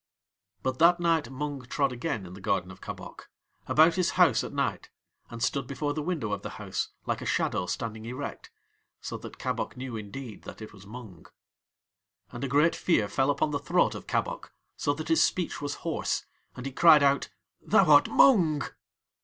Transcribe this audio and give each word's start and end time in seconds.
But 0.63 0.79
that 0.79 0.99
night 0.99 1.29
Mung 1.29 1.61
trod 1.61 1.91
again 1.91 2.25
in 2.25 2.33
the 2.33 2.41
garden 2.41 2.71
of 2.71 2.81
Kabok, 2.81 3.29
about 3.67 3.93
his 3.97 4.09
house 4.17 4.43
at 4.43 4.51
night, 4.51 4.89
and 5.29 5.43
stood 5.43 5.67
before 5.67 5.93
the 5.93 6.01
window 6.01 6.31
of 6.33 6.41
the 6.41 6.57
house 6.57 6.89
like 7.05 7.21
a 7.21 7.25
shadow 7.27 7.67
standing 7.67 8.05
erect, 8.05 8.49
so 8.99 9.15
that 9.19 9.37
Kabok 9.37 9.77
knew 9.77 9.95
indeed 9.95 10.41
that 10.41 10.59
it 10.59 10.73
was 10.73 10.87
Mung. 10.87 11.27
And 12.31 12.43
a 12.43 12.47
great 12.47 12.75
fear 12.75 13.07
fell 13.07 13.29
upon 13.29 13.51
the 13.51 13.59
throat 13.59 13.93
of 13.93 14.07
Kabok, 14.07 14.51
so 14.75 14.91
that 14.95 15.09
his 15.09 15.23
speech 15.23 15.61
was 15.61 15.75
hoarse; 15.85 16.25
and 16.55 16.65
he 16.65 16.71
cried 16.71 17.03
out: 17.03 17.29
"Thou 17.61 17.87
art 17.91 18.09
Mung!" 18.09 18.63